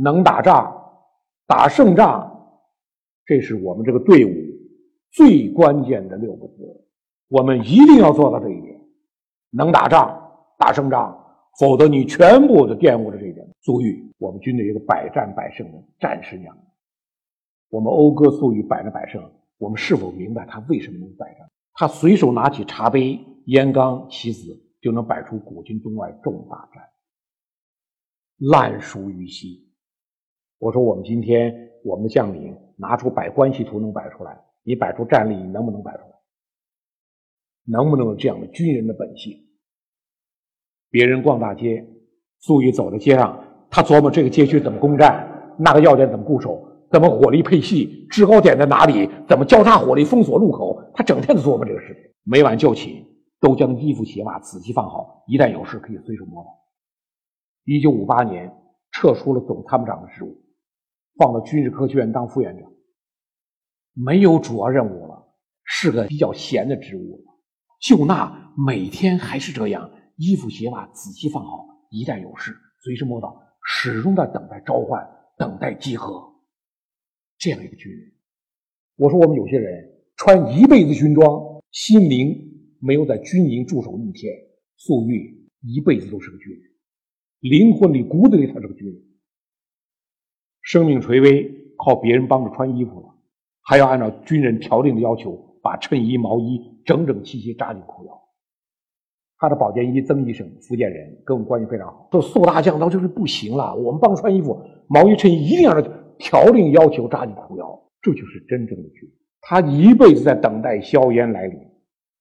[0.00, 0.72] 能打仗，
[1.46, 2.30] 打胜仗，
[3.26, 4.30] 这是我们这个队伍
[5.10, 6.86] 最关键的六个字。
[7.26, 8.80] 我们一定要做到这一点，
[9.50, 10.08] 能打仗，
[10.56, 11.18] 打胜仗，
[11.58, 13.44] 否则你全部都玷污了这一点。
[13.60, 16.56] 粟裕，我们军队一个百战百胜的战士娘。
[17.68, 19.20] 我们讴歌粟裕百战百胜，
[19.58, 21.50] 我们是否明白他为什么能百战？
[21.74, 26.82] 他随手拿起茶杯、烟缸、棋子，就能摆出古今中外重大战，
[28.38, 29.67] 烂熟于心。
[30.58, 36.08] 我说，我们今天我们的将领拿出摆关系图能摆出来，你摆出战力，你能不能摆出来？
[37.64, 39.32] 能不能有这样的军人的本性？
[40.90, 41.86] 别人逛大街，
[42.40, 46.64] 粟裕走在街上，他琢磨这个街区怎么攻占，那个要点怎么固守。
[46.90, 49.10] 怎么火力配系，制高点在哪里？
[49.28, 50.82] 怎么交叉火力封锁路口？
[50.94, 52.02] 他整天都琢磨这个事情。
[52.24, 53.04] 每晚就寝，
[53.40, 56.48] 都将衣服鞋袜仔细放好，一旦有事可以随手摸到。
[57.64, 58.50] 一九五八年，
[58.90, 60.34] 撤出了总参谋长的职务，
[61.18, 62.72] 放到军事科学院当副院长，
[63.92, 67.34] 没有主要任务了，是个比较闲的职务了。
[67.80, 75.04] 就那每天还是这样，衣服鞋袜仔细放好，一旦有事随时摸到，始终在等待召唤，
[75.36, 76.32] 等待集合。
[77.36, 78.12] 这样一个军人，
[78.96, 82.36] 我说我们有些人穿一辈子军装，心灵
[82.80, 84.32] 没有在军营驻守一天。
[84.76, 86.62] 粟裕一辈子都是个军人，
[87.40, 89.02] 灵魂里骨子里他是个军人，
[90.68, 93.06] 生命垂危靠别人帮着穿衣服了，
[93.62, 98.12] 还要按照军人条令的要求把衬衣毛衣整整齐齐扎进裤腰。
[99.38, 105.82] 他的保健医曾医生，福建人，跟我们关系非常好，说宋大将到就是不行了，我们帮穿衣服，毛衣衬衣一定要让。
[106.18, 109.12] 条令要求扎进裤腰，这就是真正的军人。
[109.40, 111.58] 他一辈子在等待硝烟来临，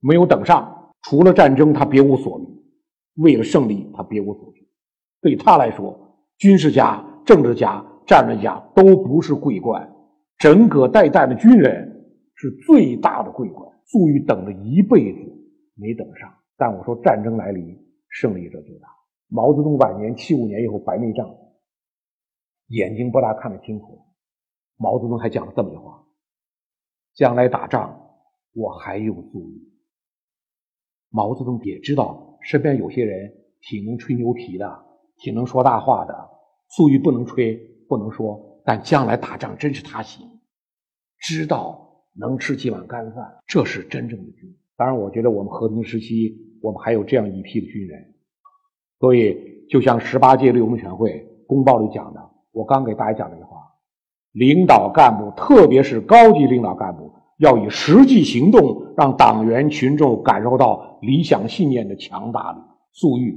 [0.00, 2.46] 没有等上，除了战争，他别无所虑；
[3.16, 4.64] 为了胜利，他别无所求。
[5.20, 9.88] 对他来说，军事家、政治家、战略家都不是桂冠，
[10.36, 13.70] 整个代代的军人是最大的桂冠。
[13.84, 15.20] 粟裕等了一辈子
[15.76, 18.88] 没等上，但我说战争来临，胜利者最大。
[19.28, 21.32] 毛泽东晚年七五年以后白内障。
[22.70, 24.00] 眼睛不大看得清楚，
[24.76, 26.04] 毛泽东还讲了这么一句话
[27.14, 27.96] ：“将来打仗，
[28.54, 29.72] 我还用粟裕。”
[31.10, 34.84] 毛泽东也知道身边有些人挺能吹牛皮的，
[35.18, 36.12] 挺能说大话的，
[36.70, 37.56] 粟裕不能吹，
[37.90, 40.24] 不能说，但将来打仗真是他行，
[41.18, 44.54] 知道能吃几碗干饭，这是真正的军人。
[44.76, 48.14] 当然，我觉得我们和平时期，我们还有这样一批的军人，
[49.00, 52.30] 所以就像十八届六中全会公报里讲的。
[52.52, 53.58] 我刚给大家讲那句话，
[54.30, 62.60] 领导干部，特别是高级领导干部，要以实际行动让党员群众感受到理想信念的强大力。
[62.92, 63.36] 粟裕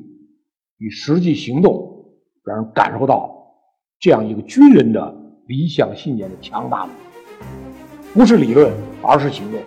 [0.77, 3.42] 以实际行动让人感受到
[4.03, 5.15] 这样一个军人的
[5.47, 6.89] 理想信念的强大的，
[8.13, 8.69] 不是理论，
[9.01, 9.61] 而是行动。